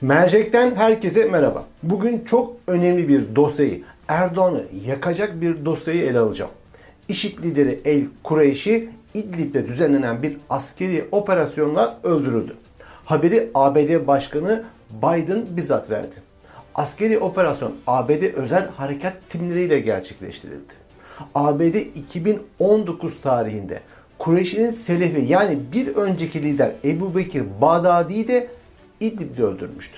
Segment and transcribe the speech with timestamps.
[0.00, 1.64] Mercek'ten herkese merhaba.
[1.82, 6.50] Bugün çok önemli bir dosyayı, Erdoğan'ı yakacak bir dosyayı ele alacağım.
[7.08, 12.56] İşit lideri El Kureyşi İdlib'de düzenlenen bir askeri operasyonla öldürüldü.
[13.04, 16.14] Haberi ABD Başkanı Biden bizzat verdi.
[16.74, 20.72] Askeri operasyon ABD özel harekat timleriyle gerçekleştirildi.
[21.34, 23.80] ABD 2019 tarihinde
[24.18, 28.48] Kureyşi'nin Selefi yani bir önceki lider Ebu Bekir Bağdadi'yi de
[29.00, 29.96] İdlib'de öldürmüştü.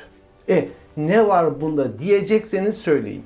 [0.49, 3.23] E ne var bunda diyecekseniz söyleyeyim.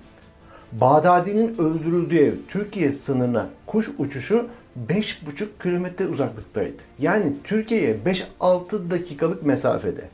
[0.72, 4.46] Bağdadi'nin öldürüldüğü ev Türkiye sınırına kuş uçuşu
[4.88, 6.82] 5,5 kilometre uzaklıktaydı.
[6.98, 7.96] Yani Türkiye'ye
[8.40, 10.08] 5-6 dakikalık mesafede.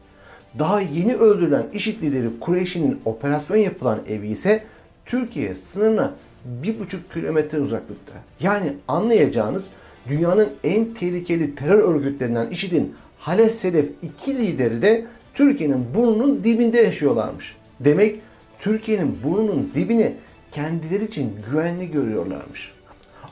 [0.59, 4.65] Daha yeni öldürülen IŞİD lideri Kureyşi'nin operasyon yapılan evi ise
[5.07, 6.15] Türkiye sınırına
[6.63, 6.75] 1,5
[7.15, 8.13] kilometre uzaklıkta.
[8.41, 9.67] Yani anlayacağınız
[10.09, 17.57] dünyanın en tehlikeli terör örgütlerinden IŞİD'in Halef Sedef iki lideri de Türkiye'nin burnunun dibinde yaşıyorlarmış.
[17.81, 18.21] Demek
[18.59, 20.15] Türkiye'nin burnunun dibini
[20.53, 22.73] kendileri için güvenli görüyorlarmış.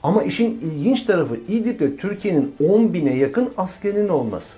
[0.02, 4.56] Ama işin ilginç tarafı İdlib'de Türkiye'nin 10 bine yakın askerinin olması.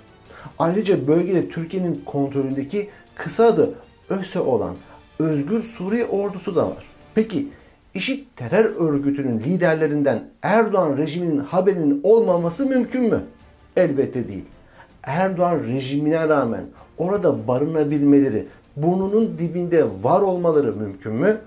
[0.59, 3.73] Ayrıca bölgede Türkiye'nin kontrolündeki kısa adı
[4.09, 4.75] ÖSE olan
[5.19, 6.85] Özgür Suriye Ordusu da var.
[7.15, 7.47] Peki
[7.93, 13.23] IŞİD terör örgütünün liderlerinden Erdoğan rejiminin haberinin olmaması mümkün mü?
[13.77, 14.45] Elbette değil.
[15.03, 16.63] Erdoğan rejimine rağmen
[16.97, 18.45] orada barınabilmeleri,
[18.77, 21.41] burnunun dibinde var olmaları mümkün mü?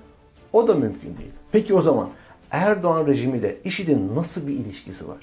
[0.52, 1.30] O da mümkün değil.
[1.52, 2.08] Peki o zaman
[2.50, 5.18] Erdoğan rejimiyle IŞİD'in nasıl bir ilişkisi var?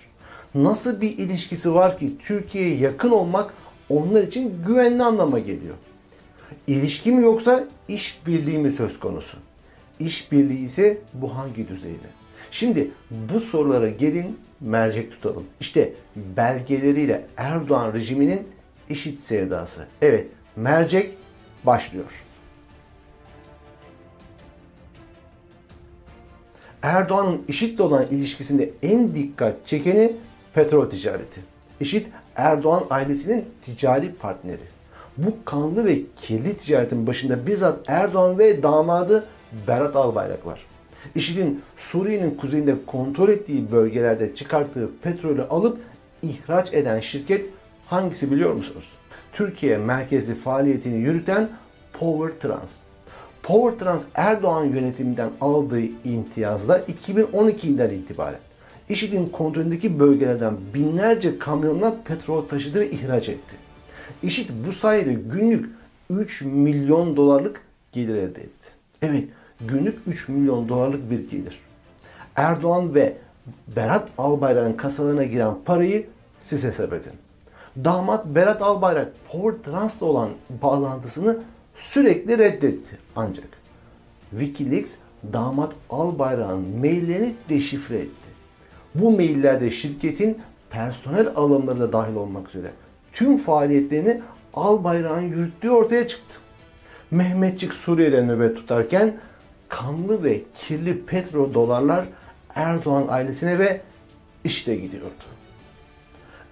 [0.56, 3.54] Nasıl bir ilişkisi var ki Türkiye'ye yakın olmak
[3.90, 5.76] onlar için güvenli anlama geliyor?
[6.68, 9.38] İlişki mi yoksa işbirliği mi söz konusu?
[10.00, 12.08] İşbirliği ise bu hangi düzeyde?
[12.52, 12.92] Şimdi
[13.34, 15.44] bu sorulara gelin mercek tutalım.
[15.60, 18.48] İşte belgeleriyle Erdoğan rejiminin
[18.90, 19.88] işit sevdası.
[20.02, 21.18] Evet mercek
[21.64, 22.24] başlıyor.
[26.82, 30.14] Erdoğan'ın IŞİD'le olan ilişkisinde en dikkat çekeni
[30.54, 31.42] petrol ticareti.
[31.80, 32.06] IŞİD
[32.36, 34.62] Erdoğan ailesinin ticari partneri.
[35.18, 39.26] Bu kanlı ve kirli ticaretin başında bizzat Erdoğan ve damadı
[39.68, 40.66] Berat Albayrak var.
[41.16, 45.78] IŞİD'in Suriye'nin kuzeyinde kontrol ettiği bölgelerde çıkarttığı petrolü alıp
[46.22, 47.46] ihraç eden şirket
[47.90, 48.86] hangisi biliyor musunuz?
[49.34, 51.50] Türkiye merkezli faaliyetini yürüten
[51.94, 52.72] Power Trans.
[53.44, 58.40] Power Trans Erdoğan yönetiminden aldığı imtiyazla 2012'den itibaren
[58.90, 63.56] IŞİD'in kontrolündeki bölgelerden binlerce kamyonla petrol taşıdı ve ihraç etti.
[64.24, 65.70] IŞİD bu sayede günlük
[66.10, 67.62] 3 milyon dolarlık
[67.92, 68.70] gelir elde etti.
[69.02, 69.28] Evet,
[69.62, 71.60] günlük 3 milyon dolarlık bir gelir.
[72.36, 73.18] Erdoğan ve
[73.76, 76.06] Berat Albayrak'ın kasalarına giren parayı
[76.42, 77.14] siz hesap edin.
[77.84, 80.30] Damat Berat Albayrak Power Trans'la olan
[80.62, 81.38] bağlantısını
[81.76, 82.98] sürekli reddetti.
[83.16, 83.48] Ancak
[84.30, 84.96] Wikileaks
[85.34, 88.28] damat Albayrak'ın maillerini deşifre etti.
[88.96, 90.38] Bu maillerde şirketin
[90.70, 92.72] personel alımları da dahil olmak üzere
[93.14, 94.22] tüm faaliyetlerini
[94.54, 96.40] Albayrak'ın yürüttüğü ortaya çıktı.
[97.12, 99.14] Mehmetçik Suriye'de nöbet tutarken
[99.70, 102.06] kanlı ve kirli petro dolarlar
[102.56, 103.82] Erdoğan ailesine ve
[104.44, 105.24] işte gidiyordu.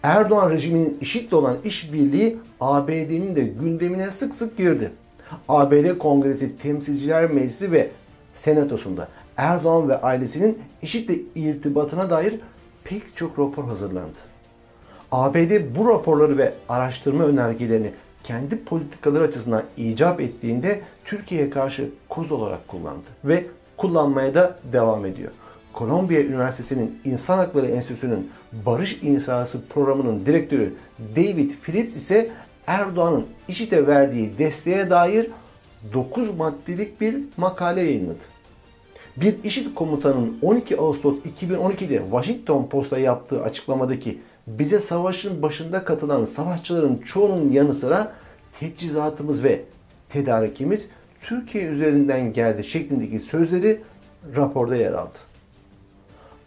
[0.06, 4.92] Erdoğan rejiminin IŞİD'le olan işbirliği ABD'nin de gündemine sık sık girdi.
[5.50, 7.90] ABD Kongresi Temsilciler Meclisi ve
[8.34, 9.08] Senatosu'nda
[9.38, 12.40] Erdoğan ve ailesinin IŞİD'le irtibatına dair
[12.84, 14.18] pek çok rapor hazırlandı.
[15.12, 17.92] ABD bu raporları ve araştırma önergelerini
[18.24, 23.46] kendi politikaları açısından icap ettiğinde Türkiye'ye karşı koz olarak kullandı ve
[23.78, 25.32] kullanmaya da devam ediyor.
[25.76, 28.32] Kolombiya Üniversitesi'nin İnsan Hakları Enstitüsü'nün
[28.66, 30.74] Barış İnsası programının direktörü
[31.16, 32.32] David Phillips ise
[32.68, 35.28] Erdoğan'ın IŞİD'e verdiği desteğe dair
[35.94, 38.24] 9 maddelik bir makale yayınladı.
[39.18, 46.98] Bir IŞİD komutanının 12 Ağustos 2012'de Washington Post'a yaptığı açıklamadaki bize savaşın başında katılan savaşçıların
[46.98, 48.14] çoğunun yanı sıra
[48.60, 49.62] teçhizatımız ve
[50.10, 50.88] tedarikimiz
[51.22, 53.82] Türkiye üzerinden geldi şeklindeki sözleri
[54.36, 55.35] raporda yer aldı.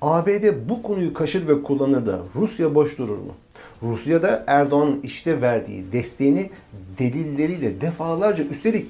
[0.03, 3.35] ABD bu konuyu kaşır ve kullanır da Rusya boş durur mu?
[3.83, 6.51] Rusya da Erdoğan'ın işte verdiği desteğini
[6.99, 8.87] delilleriyle defalarca üstelik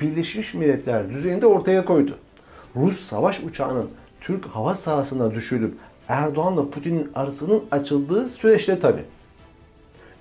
[0.00, 2.18] Birleşmiş Milletler düzeyinde ortaya koydu.
[2.76, 5.74] Rus savaş uçağının Türk hava sahasına düşürülüp
[6.08, 9.00] Erdoğan'la Putin'in arasının açıldığı süreçte tabi.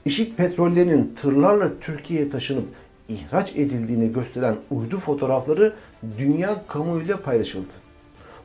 [0.05, 2.65] İşit petrollerinin tırlarla Türkiye'ye taşınıp
[3.09, 5.73] ihraç edildiğini gösteren uydu fotoğrafları
[6.17, 7.71] dünya kamuoyuyla paylaşıldı.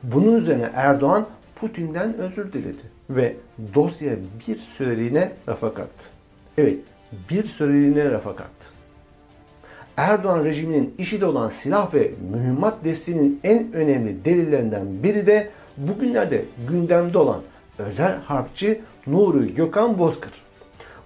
[0.03, 1.25] Bunun üzerine Erdoğan
[1.59, 3.35] Putin'den özür diledi ve
[3.73, 4.11] dosya
[4.47, 6.09] bir süreliğine rafa kalktı.
[6.57, 6.79] Evet,
[7.29, 8.65] bir süreliğine rafa kalktı.
[9.97, 16.45] Erdoğan rejiminin işi de olan silah ve mühimmat desteğinin en önemli delillerinden biri de bugünlerde
[16.69, 17.41] gündemde olan
[17.79, 20.31] özel harpçı Nuri Gökhan Bozkır.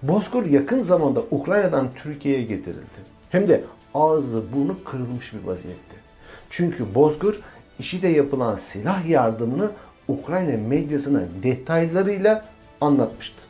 [0.03, 2.97] Bozkır yakın zamanda Ukrayna'dan Türkiye'ye getirildi.
[3.29, 3.63] Hem de
[3.93, 5.95] ağzı burnu kırılmış bir vaziyette.
[6.49, 7.39] Çünkü Bozkır
[7.79, 9.71] işi de yapılan silah yardımını
[10.11, 12.45] Ukrayna medyasına detaylarıyla
[12.81, 13.41] anlatmıştı.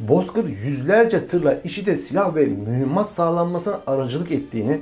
[0.00, 4.80] Bozkır yüzlerce tırla IŞİD'e silah ve mühimmat sağlanmasına aracılık ettiğini,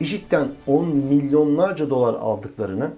[0.00, 2.90] IŞİD'den 10 milyonlarca dolar aldıklarını,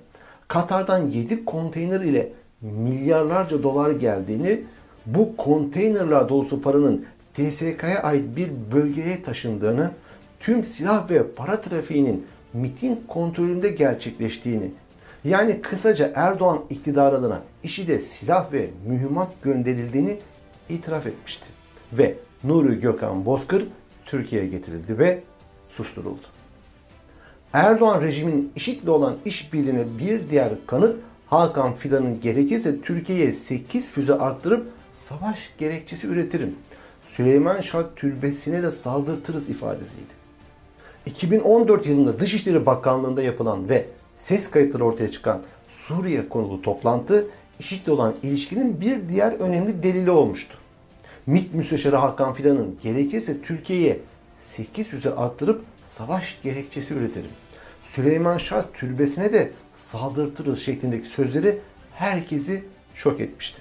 [0.49, 4.61] Katar'dan 7 konteyner ile milyarlarca dolar geldiğini,
[5.07, 7.05] bu konteynerler dolusu paranın
[7.35, 9.91] TSK'ya ait bir bölgeye taşındığını,
[10.41, 14.71] tüm silah ve para trafiğinin MIT'in kontrolünde gerçekleştiğini,
[15.25, 20.19] yani kısaca Erdoğan iktidar adına IŞİD'e silah ve mühimmat gönderildiğini
[20.69, 21.47] itiraf etmişti.
[21.93, 22.15] Ve
[22.45, 23.67] Nuri Gökhan Bozkır
[24.07, 25.23] Türkiye'ye getirildi ve
[25.71, 26.27] susturuldu.
[27.53, 30.97] Erdoğan rejiminin IŞİD'le olan işbirliğine bir diğer kanıt
[31.27, 36.57] Hakan Fidan'ın gerekirse Türkiye'ye 8 füze arttırıp savaş gerekçesi üretirim.
[37.09, 40.23] Süleyman Şah türbesine de saldırtırız ifadesiydi.
[41.07, 43.87] 2014 yılında Dışişleri Bakanlığı'nda yapılan ve
[44.23, 47.27] ses kayıtları ortaya çıkan Suriye konulu toplantı
[47.59, 50.59] IŞİD'le olan ilişkinin bir diğer önemli delili olmuştu.
[51.27, 54.01] MİT Müsteşarı Hakan Fidan'ın gerekirse Türkiye'ye
[54.39, 57.31] 8 füze arttırıp savaş gerekçesi üretirim.
[57.91, 61.59] Süleyman Şah türbesine de saldırtırız şeklindeki sözleri
[61.93, 62.65] herkesi
[62.95, 63.61] şok etmişti.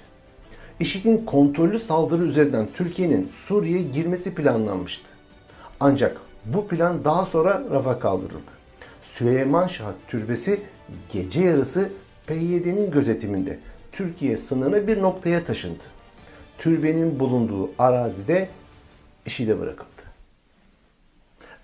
[0.80, 5.08] IŞİD'in kontrollü saldırı üzerinden Türkiye'nin Suriye'ye girmesi planlanmıştı.
[5.80, 8.61] Ancak bu plan daha sonra rafa kaldırıldı.
[9.12, 10.60] Süleyman Şah Türbesi
[11.12, 11.90] gece yarısı
[12.26, 13.58] PYD'nin gözetiminde
[13.92, 15.82] Türkiye sınırına bir noktaya taşındı.
[16.58, 18.48] Türbenin bulunduğu arazide
[19.26, 19.88] IŞİD'e bırakıldı.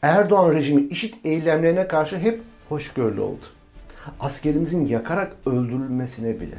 [0.03, 3.45] Erdoğan rejimi IŞİD eylemlerine karşı hep hoşgörülü oldu.
[4.21, 6.59] Askerimizin yakarak öldürülmesine bile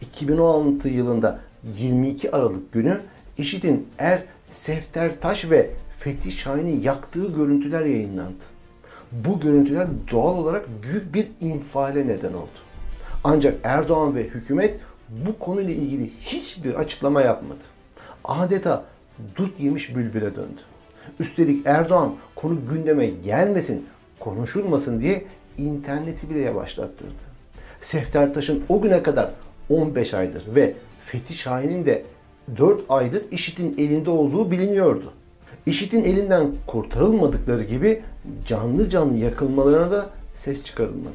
[0.00, 1.40] 2016 yılında
[1.78, 3.00] 22 Aralık günü
[3.38, 8.53] IŞİD'in Er Sefter Taş ve Fethi Şahin'i yaktığı görüntüler yayınlandı.
[9.14, 12.48] Bu görüntüler doğal olarak büyük bir infiale neden oldu.
[13.24, 17.64] Ancak Erdoğan ve hükümet bu konuyla ilgili hiçbir açıklama yapmadı.
[18.24, 18.84] Adeta
[19.36, 20.60] dut yemiş bülbüle döndü.
[21.20, 23.86] Üstelik Erdoğan konu gündeme gelmesin,
[24.20, 25.24] konuşulmasın diye
[25.58, 27.34] interneti bile yavaşlattırdı.
[27.80, 29.30] Sefter Taş'ın o güne kadar
[29.70, 30.74] 15 aydır ve
[31.04, 32.04] Fethi Şahin'in de
[32.56, 35.12] 4 aydır IŞİD'in elinde olduğu biliniyordu.
[35.66, 38.02] IŞİD'in elinden kurtarılmadıkları gibi
[38.46, 41.14] canlı canlı yakılmalarına da ses çıkarılmadı.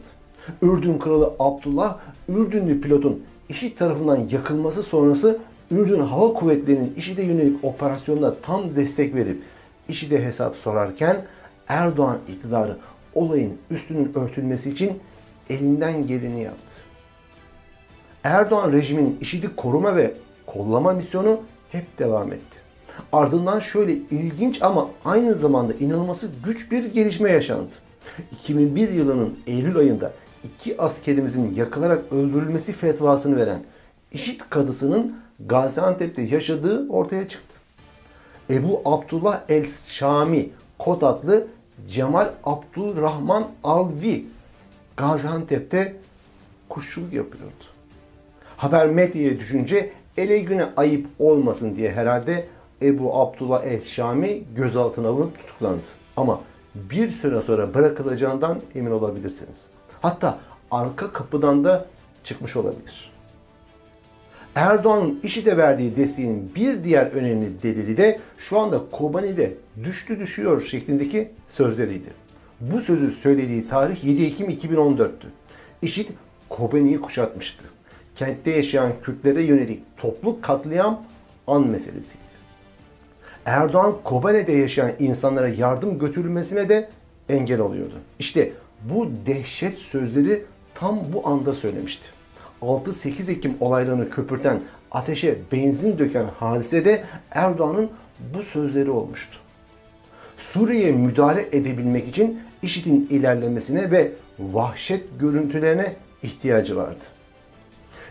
[0.61, 1.97] Ürdün Kralı Abdullah,
[2.29, 5.39] Ürdünlü pilotun IŞİD tarafından yakılması sonrası
[5.71, 9.41] Ürdün Hava Kuvvetleri'nin IŞİD'e yönelik operasyonuna tam destek verip
[9.87, 11.25] IŞİD'e hesap sorarken
[11.67, 12.77] Erdoğan iktidarı
[13.15, 14.99] olayın üstünün örtülmesi için
[15.49, 16.75] elinden geleni yaptı.
[18.23, 20.13] Erdoğan rejiminin IŞİD'i koruma ve
[20.45, 21.39] kollama misyonu
[21.71, 22.68] hep devam etti.
[23.13, 27.71] Ardından şöyle ilginç ama aynı zamanda inanılması güç bir gelişme yaşandı.
[28.31, 30.13] 2001 yılının Eylül ayında
[30.43, 33.63] iki askerimizin yakılarak öldürülmesi fetvasını veren
[34.11, 37.55] IŞİD kadısının Gaziantep'te yaşadığı ortaya çıktı.
[38.49, 41.47] Ebu Abdullah el-Şami kod adlı
[41.89, 44.25] Cemal Abdülrahman Alvi
[44.97, 45.95] Gaziantep'te
[46.69, 47.53] kuşçuluk yapıyordu.
[48.57, 52.45] Haber medyaya düşünce ele güne ayıp olmasın diye herhalde
[52.81, 55.81] Ebu Abdullah el-Şami gözaltına alınıp tutuklandı.
[56.17, 56.41] Ama
[56.75, 59.63] bir süre sonra bırakılacağından emin olabilirsiniz.
[60.01, 60.39] Hatta
[60.71, 61.85] arka kapıdan da
[62.23, 63.11] çıkmış olabilir.
[64.55, 71.31] Erdoğan'ın IŞİD'e verdiği desteğin bir diğer önemli delili de şu anda Kobani'de düştü düşüyor şeklindeki
[71.49, 72.09] sözleriydi.
[72.61, 75.27] Bu sözü söylediği tarih 7 Ekim 2014'tü.
[75.81, 76.09] IŞİD
[76.49, 77.63] Kobani'yi kuşatmıştı.
[78.15, 81.03] Kentte yaşayan Kürtlere yönelik toplu katliam
[81.47, 82.28] an meselesiydi.
[83.49, 86.89] Erdoğan Kobane'de yaşayan insanlara yardım götürülmesine de
[87.29, 87.93] engel oluyordu.
[88.19, 88.51] İşte
[88.83, 90.43] bu dehşet sözleri
[90.75, 92.09] tam bu anda söylemişti.
[92.61, 97.89] 6-8 Ekim olaylarını köpürten, ateşe benzin döken hadisede Erdoğan'ın
[98.33, 99.37] bu sözleri olmuştu.
[100.37, 107.05] Suriye'ye müdahale edebilmek için IŞİD'in ilerlemesine ve vahşet görüntülerine ihtiyacı vardı.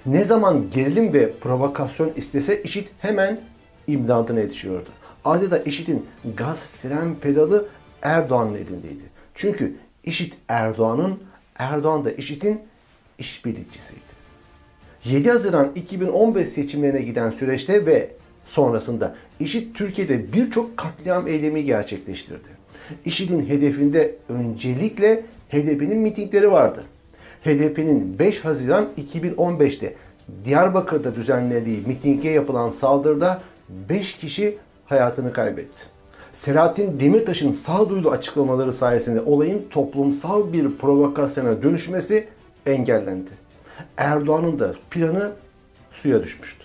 [0.07, 3.40] Ne zaman gerilim ve provokasyon istese IŞİD hemen
[3.87, 4.88] imdadına yetişiyordu.
[5.25, 6.07] Adeta IŞİD'in
[6.37, 7.69] gaz fren pedalı
[8.03, 9.03] Erdoğan'ın elindeydi.
[9.35, 11.19] Çünkü IŞİD Erdoğan'ın,
[11.57, 12.61] Erdoğan da IŞİD'in
[13.19, 14.09] işbirlikçisiydi.
[15.05, 18.11] 7 Haziran 2015 seçimlerine giden süreçte ve
[18.47, 22.49] sonrasında IŞİD Türkiye'de birçok katliam eylemi gerçekleştirdi.
[23.05, 26.85] IŞİD'in hedefinde öncelikle HDP'nin mitingleri vardı.
[27.45, 29.95] HDP'nin 5 Haziran 2015'te
[30.45, 35.83] Diyarbakır'da düzenlediği mitinge yapılan saldırıda 5 kişi hayatını kaybetti.
[36.33, 42.28] Selahattin Demirtaş'ın sağduyulu açıklamaları sayesinde olayın toplumsal bir provokasyona dönüşmesi
[42.66, 43.30] engellendi.
[43.97, 45.33] Erdoğan'ın da planı
[45.92, 46.64] suya düşmüştü.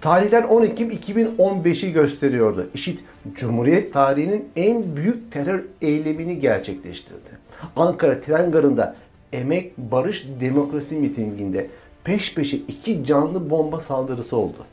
[0.00, 2.66] Tarihler 10 Ekim 2015'i gösteriyordu.
[2.74, 3.00] İşit
[3.34, 7.40] Cumhuriyet tarihinin en büyük terör eylemini gerçekleştirdi.
[7.76, 8.96] Ankara Tren Garı'nda
[9.32, 11.66] Emek, Barış, Demokrasi mitinginde
[12.04, 14.66] peş peşe iki canlı bomba saldırısı oldu.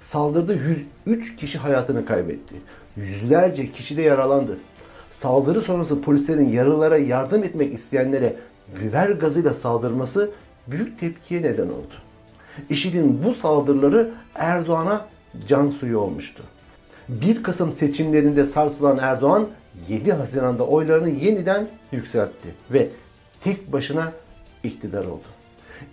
[0.00, 0.54] Saldırıda
[1.06, 2.54] 103 kişi hayatını kaybetti.
[2.96, 4.58] Yüzlerce kişi de yaralandı.
[5.10, 8.36] Saldırı sonrası polislerin yaralılara yardım etmek isteyenlere
[8.80, 10.30] biber gazıyla saldırması
[10.66, 11.94] büyük tepkiye neden oldu.
[12.70, 15.06] IŞİD'in bu saldırıları Erdoğan'a
[15.48, 16.42] can suyu olmuştu.
[17.08, 19.48] 1 Kasım seçimlerinde sarsılan Erdoğan
[19.88, 22.88] 7 Haziran'da oylarını yeniden yükseltti ve
[23.40, 24.12] tek başına
[24.64, 25.26] iktidar oldu.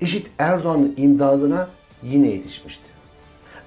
[0.02, 1.68] IŞİD Erdoğan'ın imdadına
[2.04, 2.93] yine yetişmişti.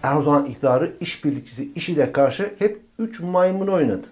[0.03, 4.07] Erdoğan iktidarı işbirlikçisi IŞİD'e karşı hep 3 maymun oynadı.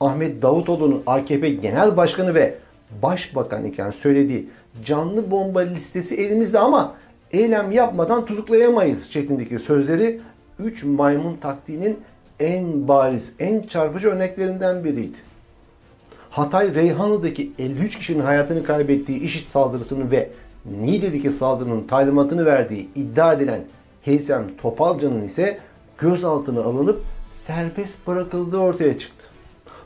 [0.00, 2.54] Ahmet Davutoğlu'nun AKP Genel Başkanı ve
[3.02, 4.48] Başbakan iken söylediği
[4.84, 6.94] canlı bomba listesi elimizde ama
[7.32, 10.20] eylem yapmadan tutuklayamayız şeklindeki sözleri
[10.58, 11.98] 3 maymun taktiğinin
[12.40, 15.18] en bariz, en çarpıcı örneklerinden biriydi.
[16.30, 20.30] Hatay Reyhanlı'daki 53 kişinin hayatını kaybettiği IŞİD saldırısının ve
[20.80, 23.60] Niğde'deki saldırının talimatını verdiği iddia edilen
[24.02, 25.58] Heysem Topalca'nın ise
[25.98, 27.02] gözaltına alınıp
[27.32, 29.26] serbest bırakıldığı ortaya çıktı.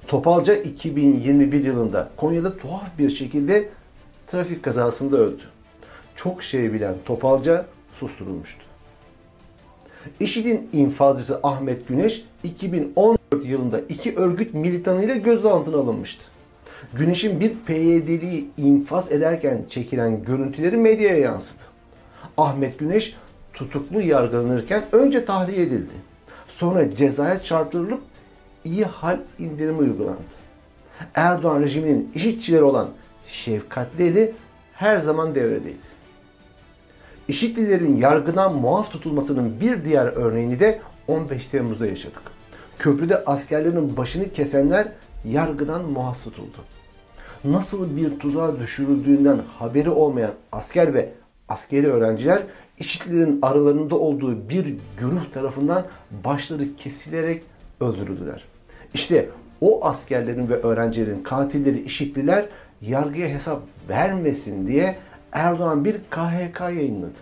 [0.09, 3.69] Topalca 2021 yılında Konya'da tuhaf bir şekilde
[4.27, 5.43] trafik kazasında öldü.
[6.17, 7.67] Çok şey bilen Topalca
[7.99, 8.65] susturulmuştu.
[10.21, 16.25] IŞİD'in infazcısı Ahmet Güneş 2014 yılında iki örgüt militanıyla gözaltına alınmıştı.
[16.95, 21.63] Güneş'in bir PYD'liyi infaz ederken çekilen görüntüleri medyaya yansıdı.
[22.37, 23.17] Ahmet Güneş
[23.55, 25.93] tutuklu yargılanırken önce tahliye edildi.
[26.49, 28.01] Sonra cezaya çarptırılıp
[28.65, 30.45] iyi hal indirimi uygulandı.
[31.15, 32.89] Erdoğan rejiminin işitçileri olan
[33.27, 34.33] şefkatli eli
[34.75, 35.95] her zaman devredeydi.
[37.29, 42.23] İşitlilerin yargıdan muaf tutulmasının bir diğer örneğini de 15 Temmuz'da yaşadık.
[42.79, 44.89] Köprüde askerlerin başını kesenler
[45.25, 46.57] yargıdan muaf tutuldu.
[47.45, 51.13] Nasıl bir tuzağa düşürüldüğünden haberi olmayan asker ve
[51.49, 52.43] askeri öğrenciler
[52.79, 55.85] işitlerin aralarında olduğu bir güruh tarafından
[56.25, 57.43] başları kesilerek
[57.81, 58.45] öldürüldüler.
[58.95, 59.29] İşte
[59.61, 62.47] o askerlerin ve öğrencilerin katilleri işitliler
[62.83, 64.97] yargıya hesap vermesin diye
[65.33, 67.19] Erdoğan bir KHK yayınladı.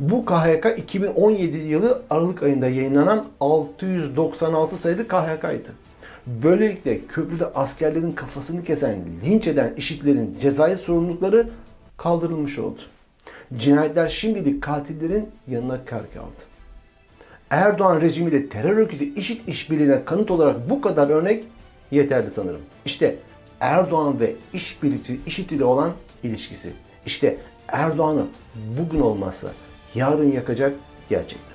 [0.00, 5.72] Bu KHK 2017 yılı Aralık ayında yayınlanan 696 sayılı KHK'ydı.
[6.26, 11.48] Böylelikle köprüde askerlerin kafasını kesen, linç eden işitlerin cezai sorumlulukları
[11.96, 12.80] kaldırılmış oldu.
[13.56, 16.48] Cinayetler şimdilik katillerin yanına kar kaldı.
[17.50, 21.44] Erdoğan rejimiyle terör örgütü işit işbirliğine kanıt olarak bu kadar örnek
[21.90, 22.60] yeterli sanırım.
[22.84, 23.16] İşte
[23.60, 26.72] Erdoğan ve işbirlikçi IŞİD ile olan ilişkisi.
[27.06, 27.36] İşte
[27.68, 28.26] Erdoğan'ı
[28.78, 29.48] bugün olmazsa
[29.94, 30.72] yarın yakacak
[31.08, 31.47] gerçekler.